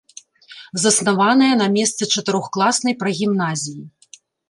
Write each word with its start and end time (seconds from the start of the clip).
Заснаваная 0.83 1.51
на 1.61 1.67
месцы 1.75 2.03
чатырохкласнай 2.17 3.01
прагімназіі. 3.05 3.83